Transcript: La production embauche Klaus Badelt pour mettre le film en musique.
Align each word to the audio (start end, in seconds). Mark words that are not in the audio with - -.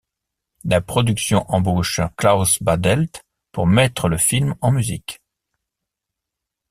La 0.63 0.81
production 0.81 1.45
embauche 1.47 2.01
Klaus 2.17 2.57
Badelt 2.63 3.21
pour 3.51 3.67
mettre 3.67 4.09
le 4.09 4.17
film 4.17 4.55
en 4.59 4.71
musique. 4.71 5.19